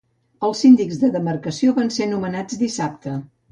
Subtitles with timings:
[0.45, 3.17] Els síndics de demarcació van ser nomenats dissabte.